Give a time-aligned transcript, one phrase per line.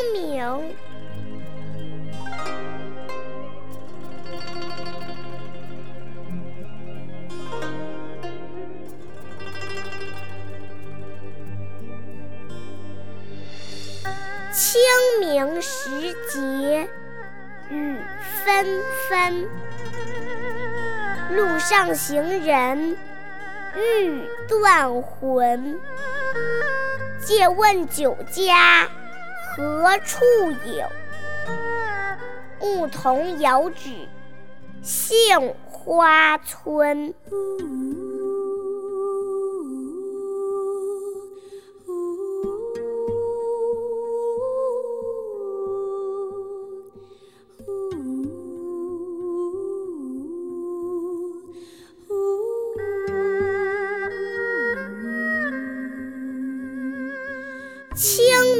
[0.00, 0.74] 清明，
[14.54, 14.80] 清
[15.20, 15.90] 明时
[16.30, 16.88] 节
[17.68, 17.98] 雨
[18.42, 19.46] 纷纷，
[21.36, 22.96] 路上行人
[23.76, 25.78] 欲断魂。
[27.22, 28.88] 借问酒家。
[29.56, 30.88] 何处有？
[32.60, 33.90] 牧童遥指
[34.82, 37.12] 杏花村。
[57.96, 58.59] 清